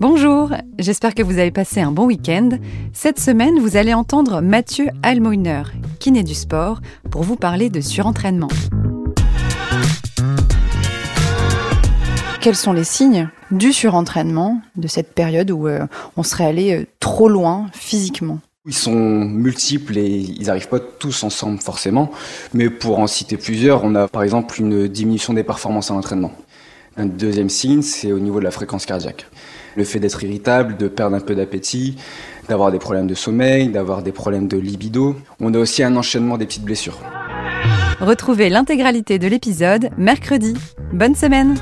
[0.00, 2.50] Bonjour, j'espère que vous avez passé un bon week-end.
[2.92, 5.64] Cette semaine, vous allez entendre Mathieu Almoiner,
[5.98, 6.78] kiné du sport,
[7.10, 8.46] pour vous parler de surentraînement.
[12.40, 15.84] Quels sont les signes du surentraînement, de cette période où euh,
[16.16, 18.38] on serait allé euh, trop loin physiquement?
[18.66, 22.12] Ils sont multiples et ils n'arrivent pas tous ensemble forcément,
[22.54, 26.30] mais pour en citer plusieurs, on a par exemple une diminution des performances à l'entraînement.
[27.00, 29.26] Un deuxième signe, c'est au niveau de la fréquence cardiaque.
[29.76, 31.96] Le fait d'être irritable, de perdre un peu d'appétit,
[32.48, 35.14] d'avoir des problèmes de sommeil, d'avoir des problèmes de libido.
[35.38, 36.98] On a aussi un enchaînement des petites blessures.
[38.00, 40.54] Retrouvez l'intégralité de l'épisode mercredi.
[40.92, 41.54] Bonne semaine